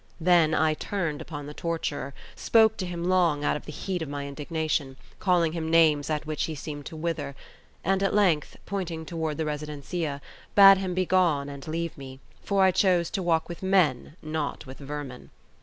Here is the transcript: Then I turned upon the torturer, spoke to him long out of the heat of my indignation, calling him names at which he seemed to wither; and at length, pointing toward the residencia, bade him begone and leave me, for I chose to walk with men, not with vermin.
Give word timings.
Then 0.19 0.55
I 0.55 0.73
turned 0.73 1.21
upon 1.21 1.45
the 1.45 1.53
torturer, 1.53 2.15
spoke 2.35 2.75
to 2.77 2.87
him 2.87 3.03
long 3.03 3.43
out 3.43 3.55
of 3.55 3.65
the 3.67 3.71
heat 3.71 4.01
of 4.01 4.09
my 4.09 4.25
indignation, 4.27 4.97
calling 5.19 5.51
him 5.53 5.69
names 5.69 6.09
at 6.09 6.25
which 6.25 6.45
he 6.45 6.55
seemed 6.55 6.87
to 6.87 6.95
wither; 6.95 7.35
and 7.83 8.01
at 8.01 8.15
length, 8.15 8.57
pointing 8.65 9.05
toward 9.05 9.37
the 9.37 9.45
residencia, 9.45 10.19
bade 10.55 10.79
him 10.79 10.95
begone 10.95 11.49
and 11.49 11.67
leave 11.67 11.95
me, 11.99 12.19
for 12.43 12.63
I 12.63 12.71
chose 12.71 13.11
to 13.11 13.21
walk 13.21 13.47
with 13.47 13.61
men, 13.61 14.15
not 14.23 14.65
with 14.65 14.79
vermin. 14.79 15.29